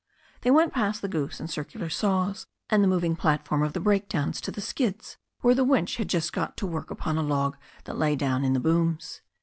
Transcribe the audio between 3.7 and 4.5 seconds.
the breakdowns to